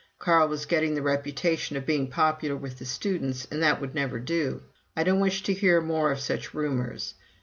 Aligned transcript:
Carl 0.17 0.47
was 0.47 0.65
getting 0.65 0.95
the 0.95 1.01
reputation 1.03 1.77
of 1.77 1.85
being 1.85 2.09
popular 2.09 2.55
with 2.55 2.79
the 2.79 2.85
students, 2.85 3.47
and 3.51 3.61
that 3.61 3.79
would 3.79 3.93
never 3.93 4.17
do. 4.17 4.63
"I 4.97 5.03
don't 5.03 5.19
wish 5.19 5.43
to 5.43 5.53
hear 5.53 5.79
more 5.79 6.11
of 6.11 6.19
such 6.19 6.55
rumors." 6.55 7.13